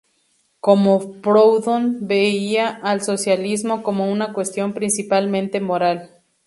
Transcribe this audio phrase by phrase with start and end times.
[0.59, 6.09] Como Proudhon, veía al socialismo como una cuestión principalmente moral.